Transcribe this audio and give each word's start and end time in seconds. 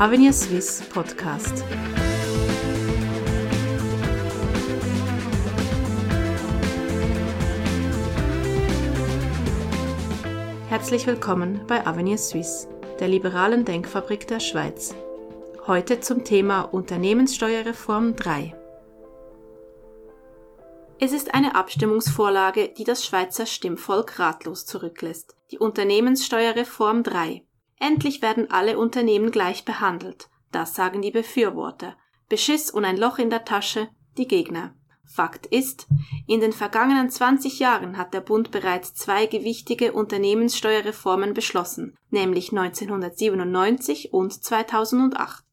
Avenir 0.00 0.32
Swiss 0.32 0.80
Podcast. 0.90 1.64
Herzlich 10.68 11.04
willkommen 11.08 11.62
bei 11.66 11.84
Avenir 11.84 12.16
Suisse, 12.16 12.68
der 13.00 13.08
liberalen 13.08 13.64
Denkfabrik 13.64 14.28
der 14.28 14.38
Schweiz. 14.38 14.94
Heute 15.66 15.98
zum 15.98 16.22
Thema 16.22 16.60
Unternehmenssteuerreform 16.60 18.14
3. 18.14 18.54
Es 21.00 21.10
ist 21.10 21.34
eine 21.34 21.56
Abstimmungsvorlage, 21.56 22.68
die 22.68 22.84
das 22.84 23.04
Schweizer 23.04 23.46
Stimmvolk 23.46 24.20
ratlos 24.20 24.64
zurücklässt. 24.64 25.34
Die 25.50 25.58
Unternehmenssteuerreform 25.58 27.02
3. 27.02 27.42
Endlich 27.80 28.22
werden 28.22 28.50
alle 28.50 28.78
Unternehmen 28.78 29.30
gleich 29.30 29.64
behandelt. 29.64 30.28
Das 30.52 30.74
sagen 30.74 31.02
die 31.02 31.10
Befürworter. 31.10 31.96
Beschiss 32.28 32.70
und 32.70 32.84
ein 32.84 32.96
Loch 32.96 33.18
in 33.18 33.30
der 33.30 33.44
Tasche, 33.44 33.88
die 34.16 34.28
Gegner. 34.28 34.74
Fakt 35.06 35.46
ist, 35.46 35.86
in 36.26 36.40
den 36.40 36.52
vergangenen 36.52 37.08
20 37.08 37.58
Jahren 37.58 37.96
hat 37.96 38.12
der 38.12 38.20
Bund 38.20 38.50
bereits 38.50 38.94
zwei 38.94 39.26
gewichtige 39.26 39.92
Unternehmenssteuerreformen 39.92 41.32
beschlossen, 41.32 41.96
nämlich 42.10 42.52
1997 42.52 44.12
und 44.12 44.32
2008. 44.32 45.44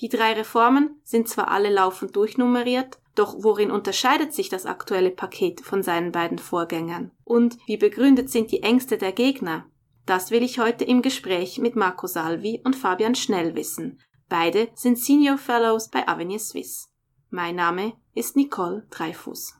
Die 0.00 0.08
drei 0.08 0.32
Reformen 0.32 1.00
sind 1.02 1.28
zwar 1.28 1.48
alle 1.50 1.70
laufend 1.70 2.14
durchnummeriert, 2.14 2.98
doch 3.16 3.34
worin 3.38 3.70
unterscheidet 3.70 4.32
sich 4.32 4.48
das 4.48 4.64
aktuelle 4.64 5.10
Paket 5.10 5.60
von 5.60 5.82
seinen 5.82 6.12
beiden 6.12 6.38
Vorgängern? 6.38 7.10
Und 7.24 7.58
wie 7.66 7.76
begründet 7.76 8.30
sind 8.30 8.52
die 8.52 8.62
Ängste 8.62 8.96
der 8.96 9.12
Gegner? 9.12 9.66
Das 10.10 10.32
will 10.32 10.42
ich 10.42 10.58
heute 10.58 10.82
im 10.82 11.02
Gespräch 11.02 11.58
mit 11.58 11.76
Marco 11.76 12.08
Salvi 12.08 12.60
und 12.64 12.74
Fabian 12.74 13.14
Schnell 13.14 13.54
wissen. 13.54 14.00
Beide 14.28 14.66
sind 14.74 14.98
Senior 14.98 15.38
Fellows 15.38 15.88
bei 15.88 16.08
Avenir 16.08 16.40
Suisse. 16.40 16.88
Mein 17.28 17.54
Name 17.54 17.92
ist 18.12 18.34
Nicole 18.34 18.88
Dreifuß. 18.90 19.54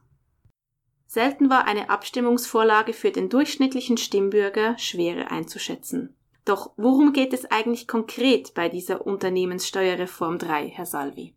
Selten 1.06 1.50
war 1.50 1.66
eine 1.66 1.88
Abstimmungsvorlage 1.88 2.94
für 2.94 3.12
den 3.12 3.28
durchschnittlichen 3.28 3.96
Stimmbürger 3.96 4.76
schwerer 4.76 5.30
einzuschätzen. 5.30 6.16
Doch 6.44 6.72
worum 6.76 7.12
geht 7.12 7.32
es 7.32 7.44
eigentlich 7.44 7.86
konkret 7.86 8.52
bei 8.52 8.68
dieser 8.68 9.06
Unternehmenssteuerreform 9.06 10.38
3, 10.38 10.66
Herr 10.66 10.86
Salvi? 10.86 11.36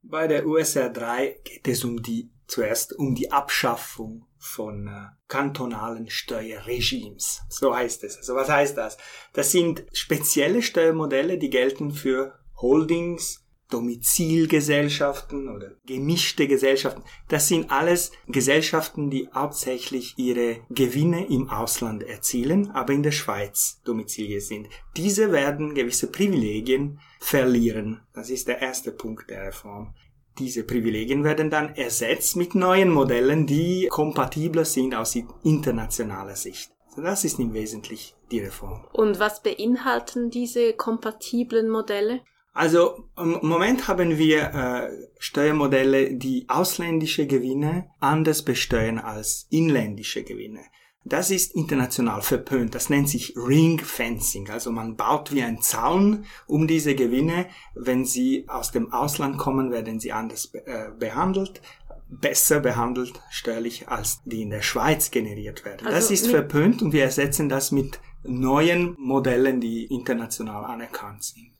Bei 0.00 0.26
der 0.26 0.46
USR 0.46 0.88
3 0.88 1.40
geht 1.44 1.68
es 1.68 1.84
um 1.84 2.02
die, 2.02 2.30
zuerst 2.46 2.98
um 2.98 3.14
die 3.14 3.30
Abschaffung 3.30 4.24
von 4.46 4.86
äh, 4.86 5.06
kantonalen 5.28 6.08
Steuerregimes. 6.08 7.42
So 7.48 7.74
heißt 7.74 8.04
es. 8.04 8.16
Also 8.16 8.34
was 8.34 8.48
heißt 8.48 8.76
das? 8.76 8.96
Das 9.32 9.50
sind 9.52 9.84
spezielle 9.92 10.62
Steuermodelle, 10.62 11.38
die 11.38 11.50
gelten 11.50 11.90
für 11.90 12.38
Holdings, 12.56 13.46
Domizilgesellschaften 13.70 15.48
oder 15.48 15.72
gemischte 15.86 16.46
Gesellschaften. 16.46 17.02
Das 17.28 17.48
sind 17.48 17.70
alles 17.72 18.12
Gesellschaften, 18.28 19.10
die 19.10 19.28
hauptsächlich 19.34 20.14
ihre 20.16 20.60
Gewinne 20.70 21.26
im 21.26 21.50
Ausland 21.50 22.04
erzielen, 22.04 22.70
aber 22.70 22.92
in 22.92 23.02
der 23.02 23.10
Schweiz 23.10 23.80
Domizilie 23.84 24.40
sind. 24.40 24.68
Diese 24.96 25.32
werden 25.32 25.74
gewisse 25.74 26.10
Privilegien 26.10 27.00
verlieren. 27.18 28.02
Das 28.14 28.30
ist 28.30 28.46
der 28.46 28.62
erste 28.62 28.92
Punkt 28.92 29.30
der 29.30 29.48
Reform. 29.48 29.94
Diese 30.38 30.64
Privilegien 30.64 31.24
werden 31.24 31.50
dann 31.50 31.74
ersetzt 31.74 32.36
mit 32.36 32.54
neuen 32.54 32.90
Modellen, 32.90 33.46
die 33.46 33.88
kompatibler 33.90 34.64
sind 34.64 34.94
aus 34.94 35.16
internationaler 35.42 36.36
Sicht. 36.36 36.70
Das 36.96 37.24
ist 37.24 37.38
im 37.38 37.52
Wesentlichen 37.52 38.14
die 38.30 38.40
Reform. 38.40 38.86
Und 38.92 39.18
was 39.18 39.42
beinhalten 39.42 40.30
diese 40.30 40.72
kompatiblen 40.72 41.68
Modelle? 41.68 42.20
Also 42.52 43.10
im 43.18 43.38
Moment 43.42 43.86
haben 43.86 44.16
wir 44.16 44.54
äh, 44.54 44.90
Steuermodelle, 45.18 46.14
die 46.14 46.46
ausländische 46.48 47.26
Gewinne 47.26 47.90
anders 48.00 48.42
besteuern 48.42 48.98
als 48.98 49.46
inländische 49.50 50.24
Gewinne. 50.24 50.60
Das 51.08 51.30
ist 51.30 51.54
international 51.54 52.20
verpönt. 52.20 52.74
Das 52.74 52.90
nennt 52.90 53.08
sich 53.08 53.34
Ring 53.36 53.78
Fencing. 53.78 54.50
Also 54.50 54.72
man 54.72 54.96
baut 54.96 55.32
wie 55.32 55.42
ein 55.42 55.62
Zaun 55.62 56.24
um 56.48 56.66
diese 56.66 56.96
Gewinne. 56.96 57.46
Wenn 57.76 58.04
sie 58.04 58.44
aus 58.48 58.72
dem 58.72 58.92
Ausland 58.92 59.38
kommen, 59.38 59.70
werden 59.70 60.00
sie 60.00 60.12
anders 60.12 60.52
äh, 60.52 60.90
behandelt 60.98 61.60
besser 62.08 62.60
behandelt 62.60 63.20
steuerlich 63.30 63.88
als 63.88 64.22
die 64.24 64.42
in 64.42 64.50
der 64.50 64.62
Schweiz 64.62 65.10
generiert 65.10 65.64
werden. 65.64 65.88
Also 65.88 65.98
das 65.98 66.10
ist 66.12 66.28
verpönt 66.28 66.80
und 66.80 66.92
wir 66.92 67.02
ersetzen 67.02 67.48
das 67.48 67.72
mit 67.72 67.98
neuen 68.22 68.94
Modellen, 68.98 69.60
die 69.60 69.86
international 69.86 70.64
anerkannt 70.64 71.24
sind. 71.24 71.55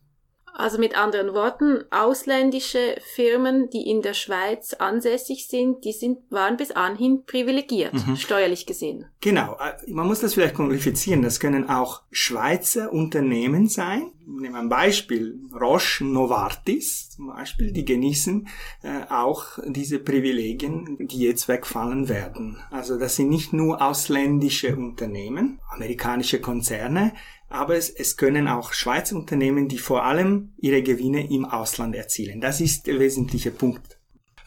Also 0.58 0.78
mit 0.78 0.96
anderen 0.96 1.34
Worten, 1.34 1.84
ausländische 1.90 2.96
Firmen, 3.14 3.68
die 3.68 3.90
in 3.90 4.00
der 4.00 4.14
Schweiz 4.14 4.72
ansässig 4.72 5.48
sind, 5.48 5.84
die 5.84 5.92
sind, 5.92 6.18
waren 6.30 6.56
bis 6.56 6.70
anhin 6.70 7.24
privilegiert, 7.26 7.92
mhm. 7.92 8.16
steuerlich 8.16 8.64
gesehen. 8.64 9.04
Genau, 9.20 9.58
äh, 9.60 9.90
man 9.90 10.06
muss 10.06 10.20
das 10.20 10.32
vielleicht 10.32 10.54
qualifizieren. 10.54 11.20
Das 11.20 11.40
können 11.40 11.68
auch 11.68 12.02
Schweizer 12.10 12.90
Unternehmen 12.90 13.68
sein. 13.68 14.12
Nehmen 14.26 14.54
wir 14.54 14.60
ein 14.60 14.68
Beispiel. 14.70 15.38
Roche 15.52 16.04
Novartis 16.04 17.10
zum 17.10 17.28
Beispiel, 17.28 17.72
die 17.72 17.84
genießen 17.84 18.48
äh, 18.82 19.02
auch 19.10 19.58
diese 19.66 19.98
Privilegien, 19.98 20.96
die 20.98 21.20
jetzt 21.20 21.48
wegfallen 21.48 22.08
werden. 22.08 22.58
Also 22.70 22.98
das 22.98 23.16
sind 23.16 23.28
nicht 23.28 23.52
nur 23.52 23.82
ausländische 23.82 24.74
Unternehmen, 24.74 25.60
amerikanische 25.70 26.40
Konzerne, 26.40 27.12
aber 27.48 27.76
es, 27.76 27.90
es 27.90 28.16
können 28.16 28.48
auch 28.48 28.72
Schweizer 28.72 29.16
Unternehmen, 29.16 29.68
die 29.68 29.78
vor 29.78 30.04
allem 30.04 30.52
ihre 30.58 30.82
Gewinne 30.82 31.30
im 31.30 31.44
Ausland 31.44 31.94
erzielen. 31.94 32.40
Das 32.40 32.60
ist 32.60 32.86
der 32.86 32.98
wesentliche 32.98 33.50
Punkt. 33.50 33.98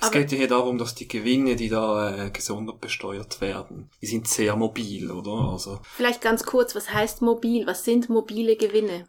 Es 0.01 0.07
aber 0.07 0.19
geht 0.19 0.31
ja 0.31 0.37
hier 0.37 0.47
darum, 0.47 0.77
dass 0.77 0.95
die 0.95 1.07
Gewinne, 1.07 1.55
die 1.55 1.69
da 1.69 2.27
äh, 2.27 2.31
gesondert 2.31 2.79
besteuert 2.79 3.41
werden, 3.41 3.89
die 4.01 4.07
sind 4.07 4.27
sehr 4.27 4.55
mobil, 4.55 5.11
oder? 5.11 5.51
Also 5.51 5.79
Vielleicht 5.83 6.21
ganz 6.21 6.43
kurz, 6.43 6.73
was 6.75 6.93
heißt 6.93 7.21
mobil? 7.21 7.67
Was 7.67 7.83
sind 7.83 8.09
mobile 8.09 8.55
Gewinne? 8.55 9.07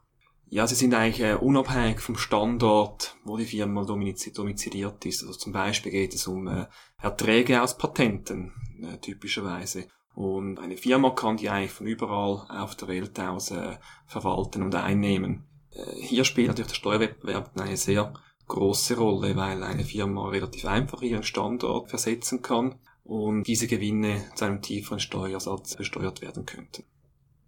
Ja, 0.53 0.67
sie 0.67 0.75
sind 0.75 0.95
eigentlich 0.95 1.21
äh, 1.21 1.35
unabhängig 1.35 2.01
vom 2.01 2.17
Standort, 2.17 3.15
wo 3.25 3.37
die 3.37 3.45
Firma 3.45 3.85
domiziliert 3.85 5.07
ist. 5.07 5.23
Also 5.23 5.39
zum 5.39 5.53
Beispiel 5.53 5.93
geht 5.93 6.13
es 6.13 6.27
um 6.27 6.49
äh, 6.49 6.67
Erträge 7.01 7.63
aus 7.63 7.79
Patenten, 7.79 8.53
äh, 8.83 8.99
typischerweise. 8.99 9.87
Und 10.21 10.59
eine 10.59 10.77
Firma 10.77 11.09
kann 11.09 11.39
die 11.39 11.49
eigentlich 11.49 11.71
von 11.71 11.87
überall 11.87 12.45
auf 12.51 12.75
der 12.75 12.89
Welt 12.89 13.19
aus 13.19 13.53
äh, 13.53 13.79
verwalten 14.07 14.63
und 14.63 14.75
einnehmen. 14.75 15.47
Äh, 15.73 15.97
hier 15.97 16.25
spielt 16.25 16.49
natürlich 16.49 16.73
der 16.73 16.75
Steuerwettbewerb 16.75 17.53
eine 17.59 17.79
sehr 17.79 18.13
große 18.47 18.99
Rolle, 18.99 19.35
weil 19.35 19.63
eine 19.63 19.83
Firma 19.83 20.29
relativ 20.29 20.67
einfach 20.67 21.01
ihren 21.01 21.23
Standort 21.23 21.89
versetzen 21.89 22.43
kann 22.43 22.79
und 23.03 23.45
diese 23.45 23.67
Gewinne 23.67 24.23
zu 24.35 24.45
einem 24.45 24.61
tieferen 24.61 25.01
Steuersatz 25.01 25.77
besteuert 25.77 26.21
werden 26.21 26.45
könnten. 26.45 26.85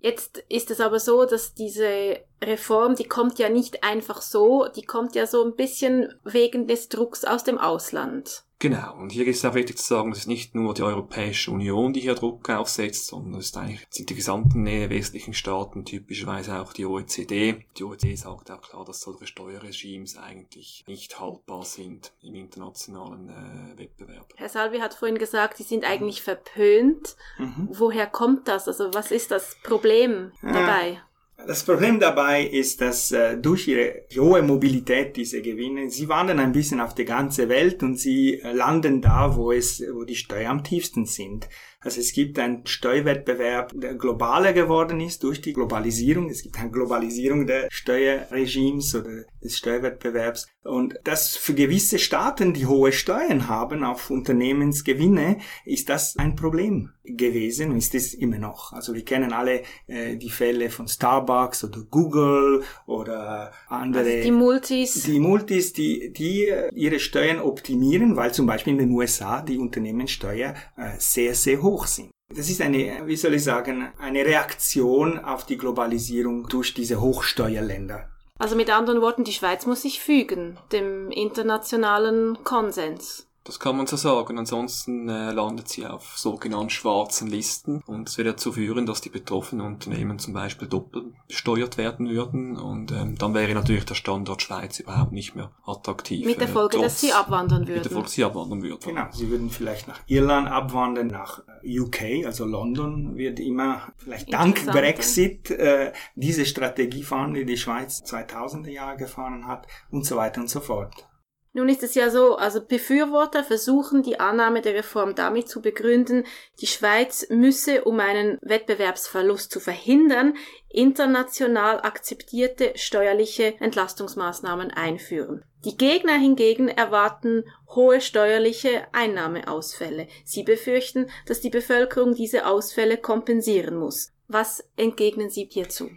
Jetzt 0.00 0.42
ist 0.48 0.70
es 0.70 0.80
aber 0.80 0.98
so, 0.98 1.26
dass 1.26 1.52
diese 1.52 2.20
Reform, 2.42 2.96
die 2.96 3.04
kommt 3.04 3.38
ja 3.38 3.50
nicht 3.50 3.84
einfach 3.84 4.22
so, 4.22 4.66
die 4.74 4.82
kommt 4.82 5.14
ja 5.14 5.26
so 5.26 5.44
ein 5.44 5.56
bisschen 5.56 6.08
wegen 6.24 6.66
des 6.66 6.88
Drucks 6.88 7.26
aus 7.26 7.44
dem 7.44 7.58
Ausland. 7.58 8.44
Genau, 8.62 8.94
und 8.94 9.10
hier 9.10 9.26
ist 9.26 9.38
es 9.38 9.44
auch 9.44 9.54
wichtig 9.54 9.76
zu 9.76 9.84
sagen, 9.84 10.12
es 10.12 10.18
ist 10.18 10.28
nicht 10.28 10.54
nur 10.54 10.72
die 10.72 10.84
Europäische 10.84 11.50
Union, 11.50 11.92
die 11.92 11.98
hier 11.98 12.14
Druck 12.14 12.48
aufsetzt, 12.48 13.08
sondern 13.08 13.40
es 13.40 13.56
eigentlich, 13.56 13.84
sind 13.90 14.08
die 14.08 14.14
gesamten 14.14 14.64
westlichen 14.64 15.34
Staaten, 15.34 15.84
typischerweise 15.84 16.60
auch 16.60 16.72
die 16.72 16.86
OECD. 16.86 17.64
Die 17.76 17.82
OECD 17.82 18.14
sagt 18.14 18.52
auch 18.52 18.60
klar, 18.60 18.84
dass 18.84 19.00
solche 19.00 19.26
Steuerregimes 19.26 20.16
eigentlich 20.16 20.84
nicht 20.86 21.18
haltbar 21.18 21.64
sind 21.64 22.12
im 22.22 22.36
internationalen 22.36 23.30
äh, 23.30 23.78
Wettbewerb. 23.80 24.32
Herr 24.36 24.48
Salvi 24.48 24.78
hat 24.78 24.94
vorhin 24.94 25.18
gesagt, 25.18 25.58
die 25.58 25.64
sind 25.64 25.84
eigentlich 25.84 26.22
verpönt. 26.22 27.16
Mhm. 27.38 27.66
Woher 27.68 28.06
kommt 28.06 28.46
das? 28.46 28.68
Also 28.68 28.94
was 28.94 29.10
ist 29.10 29.32
das 29.32 29.56
Problem 29.64 30.30
dabei? 30.40 31.02
Das 31.46 31.64
Problem 31.64 31.98
dabei 31.98 32.44
ist, 32.44 32.80
dass 32.80 33.10
äh, 33.10 33.36
durch 33.36 33.66
ihre 33.66 34.04
hohe 34.16 34.42
Mobilität 34.42 35.16
diese 35.16 35.42
Gewinne, 35.42 35.90
sie 35.90 36.08
wandern 36.08 36.38
ein 36.38 36.52
bisschen 36.52 36.80
auf 36.80 36.94
die 36.94 37.04
ganze 37.04 37.48
Welt 37.48 37.82
und 37.82 37.98
sie 37.98 38.40
äh, 38.40 38.52
landen 38.52 39.00
da, 39.00 39.34
wo 39.36 39.50
es, 39.50 39.82
wo 39.92 40.04
die 40.04 40.14
Steuern 40.14 40.58
am 40.58 40.64
tiefsten 40.64 41.06
sind. 41.06 41.48
Also 41.82 42.00
es 42.00 42.12
gibt 42.12 42.38
einen 42.38 42.66
Steuerwettbewerb, 42.66 43.72
der 43.74 43.94
globaler 43.94 44.52
geworden 44.52 45.00
ist 45.00 45.22
durch 45.22 45.40
die 45.40 45.52
Globalisierung. 45.52 46.30
Es 46.30 46.42
gibt 46.42 46.58
eine 46.58 46.70
Globalisierung 46.70 47.46
der 47.46 47.68
Steuerregimes 47.70 48.94
oder 48.94 49.24
des 49.42 49.58
Steuerwettbewerbs. 49.58 50.46
Und 50.62 50.94
das 51.04 51.36
für 51.36 51.54
gewisse 51.54 51.98
Staaten, 51.98 52.54
die 52.54 52.66
hohe 52.66 52.92
Steuern 52.92 53.48
haben 53.48 53.82
auf 53.82 54.10
Unternehmensgewinne, 54.10 55.38
ist 55.64 55.88
das 55.88 56.16
ein 56.16 56.36
Problem 56.36 56.92
gewesen 57.04 57.72
und 57.72 57.78
ist 57.78 57.96
es 57.96 58.14
immer 58.14 58.38
noch. 58.38 58.72
Also 58.72 58.94
wir 58.94 59.04
kennen 59.04 59.32
alle 59.32 59.62
äh, 59.88 60.16
die 60.16 60.30
Fälle 60.30 60.70
von 60.70 60.86
Starbucks 60.86 61.64
oder 61.64 61.80
Google 61.90 62.62
oder 62.86 63.50
andere. 63.66 64.04
Also 64.04 64.22
die 64.22 64.30
Multis. 64.30 65.02
Die 65.02 65.18
Multis, 65.18 65.72
die, 65.72 66.12
die 66.12 66.46
äh, 66.46 66.70
ihre 66.74 67.00
Steuern 67.00 67.40
optimieren, 67.40 68.14
weil 68.14 68.32
zum 68.32 68.46
Beispiel 68.46 68.74
in 68.74 68.78
den 68.78 68.90
USA 68.92 69.42
die 69.42 69.58
Unternehmenssteuer 69.58 70.54
äh, 70.76 70.90
sehr, 70.98 71.34
sehr 71.34 71.60
hoch 71.60 71.71
hoch 71.72 71.86
sind. 71.86 72.10
Das 72.34 72.48
ist 72.48 72.60
eine, 72.60 73.06
wie 73.06 73.16
soll 73.16 73.34
ich 73.34 73.44
sagen, 73.44 73.92
eine 73.98 74.24
Reaktion 74.24 75.18
auf 75.18 75.44
die 75.44 75.58
Globalisierung 75.58 76.48
durch 76.48 76.74
diese 76.74 77.00
Hochsteuerländer. 77.00 78.08
Also 78.38 78.56
mit 78.56 78.70
anderen 78.70 79.00
Worten, 79.00 79.24
die 79.24 79.32
Schweiz 79.32 79.66
muss 79.66 79.82
sich 79.82 80.00
fügen 80.00 80.58
dem 80.72 81.10
internationalen 81.10 82.42
Konsens. 82.44 83.28
Das 83.44 83.58
kann 83.58 83.76
man 83.76 83.86
so 83.86 83.96
sagen. 83.96 84.38
Ansonsten 84.38 85.08
äh, 85.08 85.32
landet 85.32 85.68
sie 85.68 85.86
auf 85.86 86.16
sogenannten 86.16 86.70
schwarzen 86.70 87.28
Listen 87.28 87.82
und 87.86 88.08
es 88.08 88.16
wird 88.16 88.28
dazu 88.28 88.52
führen, 88.52 88.86
dass 88.86 89.00
die 89.00 89.08
betroffenen 89.08 89.66
Unternehmen 89.66 90.18
zum 90.18 90.32
Beispiel 90.32 90.68
doppelt 90.68 91.06
besteuert 91.26 91.76
werden 91.76 92.08
würden 92.08 92.56
und 92.56 92.92
ähm, 92.92 93.18
dann 93.18 93.34
wäre 93.34 93.52
natürlich 93.54 93.84
der 93.84 93.94
Standort 93.94 94.42
Schweiz 94.42 94.78
überhaupt 94.78 95.12
nicht 95.12 95.34
mehr 95.34 95.50
attraktiv. 95.66 96.24
Mit 96.24 96.40
der 96.40 96.48
äh, 96.48 96.52
Folge, 96.52 96.78
äh, 96.78 96.82
dass 96.82 97.00
sie 97.00 97.12
abwandern 97.12 97.66
würden. 97.66 97.74
Mit 97.74 97.84
der 97.84 97.92
Folge, 97.92 98.04
dass 98.06 98.12
sie 98.12 98.24
abwandern 98.24 98.62
würden. 98.62 98.80
Genau, 98.84 99.06
sie 99.10 99.30
würden 99.30 99.50
vielleicht 99.50 99.88
nach 99.88 100.00
Irland 100.06 100.48
abwandern, 100.48 101.08
nach 101.08 101.42
äh, 101.62 101.80
UK, 101.80 102.26
also 102.26 102.44
London 102.44 103.16
wird 103.16 103.40
immer 103.40 103.92
vielleicht 103.96 104.32
dank 104.32 104.66
Brexit 104.66 105.50
äh, 105.50 105.92
diese 106.14 106.46
Strategie 106.46 107.02
fahren, 107.02 107.34
die 107.34 107.44
die 107.44 107.56
Schweiz 107.56 108.02
2000er 108.04 108.70
Jahre 108.70 108.96
gefahren 108.96 109.46
hat 109.46 109.66
und 109.90 110.06
so 110.06 110.16
weiter 110.16 110.40
und 110.40 110.48
so 110.48 110.60
fort. 110.60 111.08
Nun 111.54 111.68
ist 111.68 111.82
es 111.82 111.94
ja 111.94 112.08
so, 112.08 112.36
also 112.36 112.64
Befürworter 112.64 113.44
versuchen 113.44 114.02
die 114.02 114.18
Annahme 114.18 114.62
der 114.62 114.74
Reform 114.74 115.14
damit 115.14 115.50
zu 115.50 115.60
begründen, 115.60 116.24
die 116.62 116.66
Schweiz 116.66 117.26
müsse, 117.28 117.84
um 117.84 118.00
einen 118.00 118.38
Wettbewerbsverlust 118.40 119.52
zu 119.52 119.60
verhindern, 119.60 120.34
international 120.70 121.82
akzeptierte 121.82 122.72
steuerliche 122.76 123.60
Entlastungsmaßnahmen 123.60 124.70
einführen. 124.70 125.44
Die 125.66 125.76
Gegner 125.76 126.14
hingegen 126.14 126.68
erwarten 126.68 127.44
hohe 127.74 128.00
steuerliche 128.00 128.86
Einnahmeausfälle. 128.92 130.08
Sie 130.24 130.44
befürchten, 130.44 131.10
dass 131.26 131.40
die 131.40 131.50
Bevölkerung 131.50 132.14
diese 132.14 132.46
Ausfälle 132.46 132.96
kompensieren 132.96 133.76
muss. 133.76 134.12
Was 134.26 134.64
entgegnen 134.76 135.28
Sie 135.28 135.48
hierzu? 135.50 135.90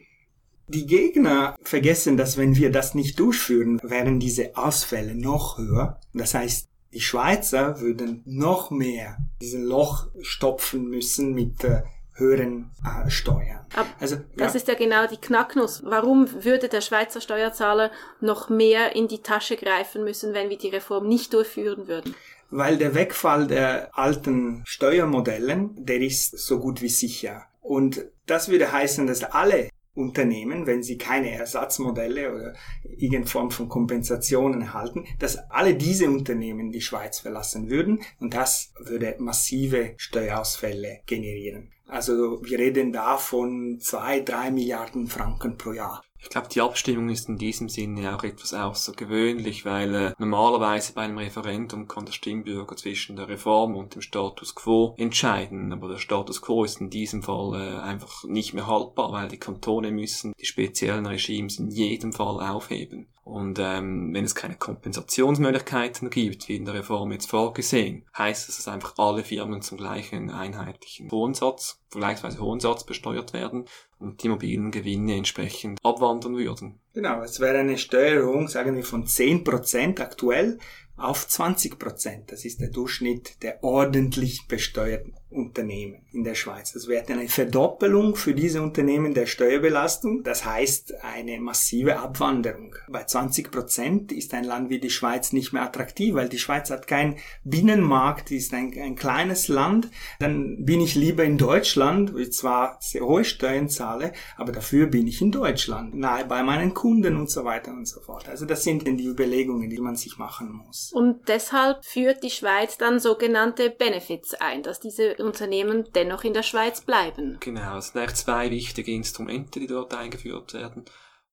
Die 0.67 0.87
Gegner 0.87 1.55
vergessen, 1.61 2.17
dass 2.17 2.37
wenn 2.37 2.55
wir 2.55 2.71
das 2.71 2.95
nicht 2.95 3.19
durchführen, 3.19 3.79
wären 3.83 4.19
diese 4.19 4.57
Ausfälle 4.57 5.15
noch 5.15 5.57
höher. 5.57 5.99
Das 6.13 6.33
heißt, 6.33 6.67
die 6.93 7.01
Schweizer 7.01 7.81
würden 7.81 8.21
noch 8.25 8.71
mehr 8.71 9.17
diesen 9.41 9.63
Loch 9.63 10.07
stopfen 10.21 10.89
müssen 10.89 11.33
mit 11.33 11.63
äh, 11.63 11.81
höheren 12.13 12.71
äh, 12.83 13.09
Steuern. 13.09 13.65
Aber 13.75 13.89
also, 13.99 14.15
das 14.37 14.53
ja. 14.53 14.57
ist 14.59 14.67
ja 14.67 14.73
genau 14.75 15.05
die 15.05 15.17
Knacknuss. 15.17 15.83
Warum 15.85 16.43
würde 16.43 16.69
der 16.69 16.81
Schweizer 16.81 17.21
Steuerzahler 17.21 17.91
noch 18.21 18.49
mehr 18.49 18.95
in 18.95 19.07
die 19.07 19.21
Tasche 19.21 19.57
greifen 19.57 20.03
müssen, 20.03 20.33
wenn 20.33 20.49
wir 20.49 20.57
die 20.57 20.69
Reform 20.69 21.07
nicht 21.07 21.33
durchführen 21.33 21.87
würden? 21.87 22.15
Weil 22.49 22.77
der 22.77 22.95
Wegfall 22.95 23.47
der 23.47 23.89
alten 23.97 24.63
Steuermodellen, 24.65 25.85
der 25.85 25.99
ist 25.99 26.37
so 26.37 26.59
gut 26.59 26.81
wie 26.81 26.89
sicher. 26.89 27.43
Und 27.61 28.05
das 28.27 28.47
würde 28.47 28.71
heißen, 28.71 29.07
dass 29.07 29.23
alle 29.23 29.69
Unternehmen, 29.95 30.67
wenn 30.67 30.83
sie 30.83 30.97
keine 30.97 31.31
Ersatzmodelle 31.31 32.33
oder 32.33 32.53
irgendeine 32.83 33.25
Form 33.25 33.51
von 33.51 33.69
Kompensationen 33.69 34.61
erhalten, 34.61 35.05
dass 35.19 35.37
alle 35.49 35.75
diese 35.75 36.09
Unternehmen 36.09 36.71
die 36.71 36.81
Schweiz 36.81 37.19
verlassen 37.19 37.69
würden 37.69 38.01
und 38.19 38.33
das 38.33 38.73
würde 38.77 39.15
massive 39.19 39.93
Steuerausfälle 39.97 40.99
generieren. 41.05 41.71
Also 41.87 42.43
wir 42.43 42.59
reden 42.59 42.91
da 42.91 43.17
von 43.17 43.79
zwei, 43.79 44.19
drei 44.19 44.51
Milliarden 44.51 45.07
Franken 45.07 45.57
pro 45.57 45.71
Jahr. 45.73 46.03
Ich 46.25 46.31
glaube, 46.31 46.47
die 46.49 46.59
Abstimmung 46.59 47.09
ist 47.09 47.29
in 47.29 47.37
diesem 47.37 47.69
Sinne 47.69 48.15
auch 48.15 48.23
etwas 48.23 48.53
außergewöhnlich, 48.55 49.63
weil 49.63 49.95
äh, 49.95 50.13
normalerweise 50.17 50.93
bei 50.93 51.03
einem 51.03 51.19
Referendum 51.19 51.87
kann 51.87 52.05
der 52.05 52.13
Stimmbürger 52.13 52.75
zwischen 52.75 53.15
der 53.15 53.29
Reform 53.29 53.75
und 53.75 53.93
dem 53.93 54.01
Status 54.01 54.55
quo 54.55 54.95
entscheiden. 54.97 55.71
Aber 55.71 55.87
der 55.87 55.99
Status 55.99 56.41
quo 56.41 56.63
ist 56.63 56.81
in 56.81 56.89
diesem 56.89 57.21
Fall 57.21 57.53
äh, 57.53 57.79
einfach 57.79 58.23
nicht 58.23 58.55
mehr 58.55 58.65
haltbar, 58.65 59.11
weil 59.11 59.27
die 59.27 59.37
Kantone 59.37 59.91
müssen 59.91 60.33
die 60.41 60.47
speziellen 60.47 61.05
Regimes 61.05 61.59
in 61.59 61.69
jedem 61.69 62.11
Fall 62.11 62.41
aufheben. 62.41 63.07
Und 63.25 63.57
ähm, 63.59 64.13
wenn 64.13 64.23
es 64.23 64.35
keine 64.35 64.55
Kompensationsmöglichkeiten 64.55 66.11
gibt, 66.11 66.47
wie 66.47 66.57
in 66.57 66.65
der 66.65 66.75
Reform 66.75 67.11
jetzt 67.11 67.27
vorgesehen, 67.27 68.05
heißt 68.15 68.47
es, 68.47 68.57
dass 68.57 68.67
einfach 68.67 68.93
alle 68.99 69.23
Firmen 69.23 69.63
zum 69.63 69.79
gleichen 69.79 70.29
einheitlichen 70.29 71.09
hohen 71.09 71.33
Satz, 71.33 71.81
vergleichsweise 71.89 72.39
hohen 72.39 72.59
Satz 72.59 72.83
besteuert 72.83 73.33
werden 73.33 73.65
und 73.97 74.21
die 74.21 74.29
mobilen 74.29 74.69
Gewinne 74.69 75.15
entsprechend 75.15 75.79
abwandern 75.83 76.37
würden. 76.37 76.79
Genau, 76.93 77.23
es 77.23 77.39
wäre 77.39 77.57
eine 77.57 77.79
Steuerung, 77.79 78.47
sagen 78.47 78.75
wir, 78.75 78.83
von 78.83 79.05
10% 79.05 79.99
aktuell 79.99 80.59
auf 80.97 81.27
20 81.27 81.77
Prozent. 81.77 82.31
Das 82.31 82.45
ist 82.45 82.61
der 82.61 82.69
Durchschnitt 82.69 83.41
der 83.43 83.63
ordentlich 83.63 84.47
besteuerten 84.47 85.13
Unternehmen 85.29 86.05
in 86.11 86.23
der 86.23 86.35
Schweiz. 86.35 86.71
Das 86.71 86.87
wäre 86.87 87.05
eine 87.07 87.27
Verdoppelung 87.27 88.15
für 88.15 88.33
diese 88.33 88.61
Unternehmen 88.61 89.13
der 89.13 89.25
Steuerbelastung. 89.25 90.23
Das 90.23 90.45
heißt 90.45 91.03
eine 91.03 91.39
massive 91.39 91.99
Abwanderung. 91.99 92.75
Bei 92.87 93.03
20 93.03 93.51
Prozent 93.51 94.11
ist 94.11 94.33
ein 94.33 94.45
Land 94.45 94.69
wie 94.69 94.79
die 94.79 94.89
Schweiz 94.89 95.33
nicht 95.33 95.51
mehr 95.51 95.63
attraktiv, 95.63 96.15
weil 96.15 96.29
die 96.29 96.39
Schweiz 96.39 96.69
hat 96.69 96.87
keinen 96.87 97.17
Binnenmarkt, 97.43 98.31
ist 98.31 98.53
ein, 98.53 98.73
ein 98.79 98.95
kleines 98.95 99.47
Land. 99.47 99.89
Dann 100.19 100.63
bin 100.63 100.79
ich 100.79 100.95
lieber 100.95 101.23
in 101.23 101.37
Deutschland, 101.37 102.13
wo 102.13 102.17
ich 102.17 102.31
zwar 102.31 102.77
sehr 102.79 103.01
hohe 103.01 103.25
Steuern 103.25 103.69
zahle, 103.69 104.13
aber 104.37 104.51
dafür 104.51 104.87
bin 104.87 105.07
ich 105.07 105.21
in 105.21 105.31
Deutschland, 105.31 105.95
nahe 105.95 106.25
bei 106.25 106.43
meinen 106.43 106.73
Kunden 106.73 107.17
und 107.17 107.29
so 107.29 107.43
weiter 107.43 107.71
und 107.71 107.87
so 107.87 107.99
fort. 107.99 108.29
Also 108.29 108.45
das 108.45 108.63
sind 108.63 108.85
die 108.85 109.05
Überlegungen, 109.05 109.69
die 109.69 109.79
man 109.79 109.95
sich 109.95 110.17
machen 110.17 110.51
muss. 110.51 110.84
Und 110.93 111.27
deshalb 111.27 111.83
führt 111.85 112.23
die 112.23 112.29
Schweiz 112.29 112.77
dann 112.77 112.99
sogenannte 112.99 113.69
Benefits 113.69 114.33
ein, 114.35 114.63
dass 114.63 114.79
diese 114.79 115.15
Unternehmen 115.17 115.87
dennoch 115.93 116.23
in 116.23 116.33
der 116.33 116.43
Schweiz 116.43 116.81
bleiben. 116.81 117.37
Genau, 117.39 117.77
es 117.77 117.87
sind 117.87 118.01
eigentlich 118.01 118.15
zwei 118.15 118.51
wichtige 118.51 118.91
Instrumente, 118.91 119.59
die 119.59 119.67
dort 119.67 119.93
eingeführt 119.93 120.53
werden. 120.53 120.85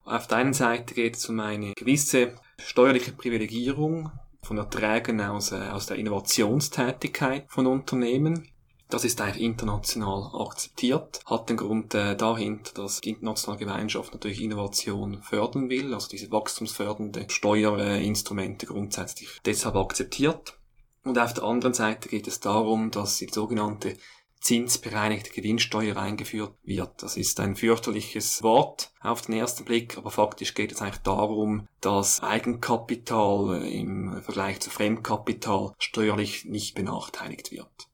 Auf 0.05 0.27
der 0.27 0.39
einen 0.39 0.53
Seite 0.53 0.95
geht 0.95 1.17
es 1.17 1.29
um 1.29 1.39
eine 1.41 1.73
gewisse 1.75 2.35
steuerliche 2.59 3.13
Privilegierung 3.13 4.11
von 4.43 4.59
Erträgen 4.59 5.21
aus, 5.21 5.53
äh, 5.53 5.69
aus 5.69 5.87
der 5.87 5.97
Innovationstätigkeit 5.97 7.47
von 7.49 7.67
Unternehmen. 7.67 8.49
Das 8.93 9.05
ist 9.05 9.23
eigentlich 9.23 9.43
international 9.43 10.31
akzeptiert, 10.39 11.21
hat 11.25 11.49
den 11.49 11.57
Grund 11.57 11.95
äh, 11.95 12.15
dahinter, 12.15 12.75
dass 12.75 13.01
die 13.01 13.09
internationale 13.09 13.59
Gemeinschaft 13.59 14.13
natürlich 14.13 14.43
Innovation 14.43 15.23
fördern 15.23 15.71
will, 15.71 15.95
also 15.95 16.11
diese 16.11 16.31
wachstumsfördernde 16.31 17.25
Steuerinstrumente 17.31 18.67
grundsätzlich 18.67 19.41
deshalb 19.47 19.77
akzeptiert. 19.77 20.59
Und 21.05 21.19
auf 21.19 21.33
der 21.33 21.45
anderen 21.45 21.73
Seite 21.73 22.11
geht 22.11 22.29
es 22.29 22.41
darum, 22.41 22.91
dass 22.91 23.17
die 23.17 23.31
sogenannte 23.33 23.97
zinsbereinigte 24.43 25.31
Gewinnsteuer 25.31 25.97
eingeführt 25.97 26.53
wird. 26.63 27.03
Das 27.03 27.17
ist 27.17 27.41
ein 27.41 27.57
fürchterliches 27.57 28.43
Wort 28.43 28.93
auf 29.01 29.23
den 29.23 29.37
ersten 29.37 29.65
Blick, 29.65 29.97
aber 29.97 30.11
faktisch 30.11 30.53
geht 30.53 30.71
es 30.71 30.83
eigentlich 30.83 30.99
darum, 30.99 31.67
dass 31.81 32.23
Eigenkapital 32.23 33.63
äh, 33.63 33.71
im 33.71 34.21
Vergleich 34.21 34.61
zu 34.61 34.69
Fremdkapital 34.69 35.73
steuerlich 35.79 36.45
nicht 36.45 36.75
benachteiligt 36.75 37.53
wird. 37.53 37.89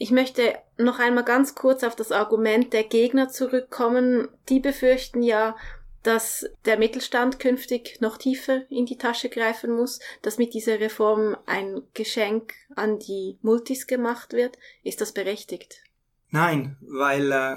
Ich 0.00 0.12
möchte 0.12 0.54
noch 0.76 1.00
einmal 1.00 1.24
ganz 1.24 1.56
kurz 1.56 1.82
auf 1.82 1.96
das 1.96 2.12
Argument 2.12 2.72
der 2.72 2.84
Gegner 2.84 3.28
zurückkommen. 3.28 4.28
Die 4.48 4.60
befürchten 4.60 5.22
ja, 5.22 5.56
dass 6.04 6.48
der 6.64 6.78
Mittelstand 6.78 7.40
künftig 7.40 8.00
noch 8.00 8.16
tiefer 8.16 8.62
in 8.70 8.86
die 8.86 8.96
Tasche 8.96 9.28
greifen 9.28 9.72
muss, 9.74 9.98
dass 10.22 10.38
mit 10.38 10.54
dieser 10.54 10.78
Reform 10.78 11.36
ein 11.46 11.82
Geschenk 11.94 12.54
an 12.76 13.00
die 13.00 13.38
Multis 13.42 13.88
gemacht 13.88 14.32
wird. 14.32 14.56
Ist 14.84 15.00
das 15.00 15.12
berechtigt? 15.12 15.82
Nein, 16.30 16.76
weil 16.80 17.32
äh, 17.32 17.56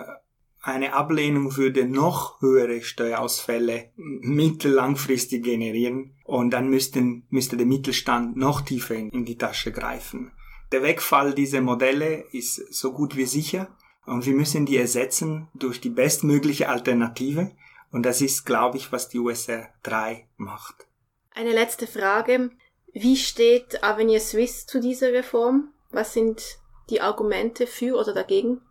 eine 0.61 0.93
Ablehnung 0.93 1.55
würde 1.57 1.85
noch 1.85 2.41
höhere 2.41 2.81
Steuerausfälle 2.81 3.91
mittellangfristig 3.95 5.43
generieren 5.43 6.15
und 6.23 6.51
dann 6.51 6.69
müssten, 6.69 7.27
müsste 7.29 7.55
der 7.55 7.67
Mittelstand 7.67 8.35
noch 8.35 8.61
tiefer 8.61 8.95
in, 8.95 9.09
in 9.11 9.25
die 9.25 9.37
Tasche 9.37 9.71
greifen. 9.71 10.31
Der 10.71 10.83
Wegfall 10.83 11.33
dieser 11.33 11.59
Modelle 11.59 12.23
ist 12.31 12.73
so 12.73 12.93
gut 12.93 13.17
wie 13.17 13.25
sicher 13.25 13.67
und 14.05 14.25
wir 14.25 14.33
müssen 14.33 14.65
die 14.65 14.77
ersetzen 14.77 15.49
durch 15.53 15.81
die 15.81 15.89
bestmögliche 15.89 16.69
Alternative 16.69 17.51
und 17.91 18.05
das 18.05 18.21
ist, 18.21 18.45
glaube 18.45 18.77
ich, 18.77 18.91
was 18.93 19.09
die 19.09 19.19
USR 19.19 19.67
3 19.83 20.29
macht. 20.37 20.87
Eine 21.33 21.51
letzte 21.51 21.87
Frage. 21.87 22.51
Wie 22.93 23.17
steht 23.17 23.83
Avenir 23.83 24.21
Swiss 24.21 24.65
zu 24.65 24.79
dieser 24.79 25.11
Reform? 25.11 25.73
Was 25.91 26.13
sind 26.13 26.59
die 26.89 27.01
Argumente 27.01 27.67
für 27.67 27.97
oder 27.97 28.13
dagegen? 28.13 28.61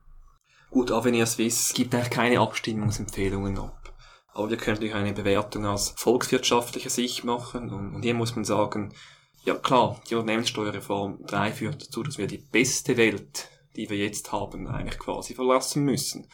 Gut, 0.70 0.90
Avenir 0.90 1.26
Swiss 1.26 1.74
gibt 1.74 1.94
eigentlich 1.94 2.10
keine 2.10 2.40
Abstimmungsempfehlungen 2.40 3.58
ab. 3.58 3.92
Aber 4.32 4.48
wir 4.48 4.56
können 4.56 4.76
natürlich 4.76 4.94
eine 4.94 5.12
Bewertung 5.12 5.66
aus 5.66 5.92
volkswirtschaftlicher 5.96 6.90
Sicht 6.90 7.24
machen 7.24 7.70
und 7.70 8.02
hier 8.02 8.14
muss 8.14 8.36
man 8.36 8.44
sagen, 8.44 8.94
ja 9.44 9.54
klar, 9.54 10.00
die 10.08 10.14
Unternehmenssteuerreform 10.14 11.24
3 11.26 11.52
führt 11.52 11.82
dazu, 11.82 12.02
dass 12.02 12.18
wir 12.18 12.26
die 12.26 12.38
beste 12.38 12.96
Welt, 12.96 13.48
die 13.76 13.88
wir 13.88 13.96
jetzt 13.96 14.32
haben, 14.32 14.66
eigentlich 14.68 14.98
quasi 14.98 15.34
verlassen 15.34 15.84
müssen. 15.84 16.28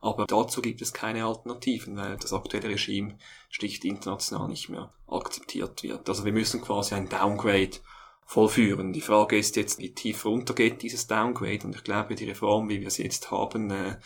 Aber 0.00 0.24
dazu 0.26 0.62
gibt 0.62 0.80
es 0.80 0.92
keine 0.92 1.26
Alternativen, 1.26 1.96
weil 1.96 2.16
das 2.16 2.32
aktuelle 2.32 2.70
Regime 2.70 3.18
schlicht 3.50 3.84
international 3.84 4.48
nicht 4.48 4.70
mehr 4.70 4.92
akzeptiert 5.06 5.82
wird. 5.82 6.08
Also 6.08 6.24
wir 6.24 6.32
müssen 6.32 6.62
quasi 6.62 6.94
ein 6.94 7.08
Downgrade 7.08 7.76
vollführen. 8.24 8.92
Die 8.92 9.02
Frage 9.02 9.36
ist 9.36 9.56
jetzt, 9.56 9.78
wie 9.78 9.92
tief 9.92 10.24
runter 10.24 10.54
geht 10.54 10.82
dieses 10.82 11.06
Downgrade 11.06 11.66
und 11.66 11.74
ich 11.74 11.84
glaube, 11.84 12.14
die 12.14 12.24
Reform, 12.24 12.68
wie 12.68 12.80
wir 12.80 12.90
sie 12.90 13.02
jetzt 13.02 13.30
haben, 13.30 13.70
äh, 13.70 13.98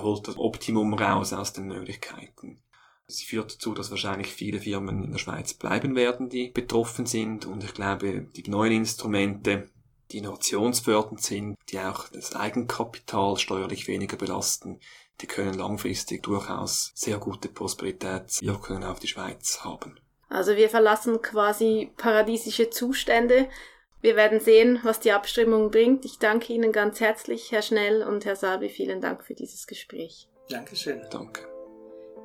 holt 0.00 0.28
das 0.28 0.38
Optimum 0.38 0.94
raus 0.94 1.32
aus 1.32 1.52
den 1.52 1.66
Möglichkeiten. 1.66 2.62
Sie 3.12 3.24
führt 3.24 3.54
dazu, 3.54 3.74
dass 3.74 3.90
wahrscheinlich 3.90 4.28
viele 4.28 4.60
Firmen 4.60 5.04
in 5.04 5.12
der 5.12 5.18
Schweiz 5.18 5.54
bleiben 5.54 5.94
werden, 5.94 6.28
die 6.28 6.48
betroffen 6.48 7.06
sind. 7.06 7.46
Und 7.46 7.64
ich 7.64 7.74
glaube, 7.74 8.26
die 8.34 8.50
neuen 8.50 8.72
Instrumente, 8.72 9.68
die 10.10 10.18
innovationsfördernd 10.18 11.22
sind, 11.22 11.56
die 11.68 11.78
auch 11.78 12.08
das 12.08 12.34
Eigenkapital 12.34 13.36
steuerlich 13.36 13.88
weniger 13.88 14.16
belasten, 14.16 14.80
die 15.20 15.26
können 15.26 15.54
langfristig 15.54 16.22
durchaus 16.22 16.92
sehr 16.94 17.18
gute 17.18 17.48
Prosperitätswirkungen 17.48 18.84
auf 18.84 18.98
die 18.98 19.08
Schweiz 19.08 19.60
haben. 19.62 19.98
Also 20.28 20.56
wir 20.56 20.70
verlassen 20.70 21.20
quasi 21.20 21.90
paradiesische 21.96 22.70
Zustände. 22.70 23.48
Wir 24.00 24.16
werden 24.16 24.40
sehen, 24.40 24.80
was 24.82 24.98
die 24.98 25.12
Abstimmung 25.12 25.70
bringt. 25.70 26.04
Ich 26.04 26.18
danke 26.18 26.52
Ihnen 26.52 26.72
ganz 26.72 27.00
herzlich, 27.00 27.52
Herr 27.52 27.62
Schnell 27.62 28.02
und 28.02 28.24
Herr 28.24 28.36
Salvi. 28.36 28.68
Vielen 28.68 29.00
Dank 29.00 29.24
für 29.24 29.34
dieses 29.34 29.66
Gespräch. 29.66 30.28
Dankeschön. 30.48 31.06
Danke. 31.10 31.51